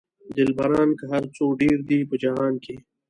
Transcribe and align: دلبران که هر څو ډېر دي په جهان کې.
دلبران 0.35 0.89
که 0.99 1.05
هر 1.13 1.23
څو 1.35 1.45
ډېر 1.61 1.77
دي 1.89 1.99
په 2.09 2.15
جهان 2.23 2.53
کې. 2.63 2.75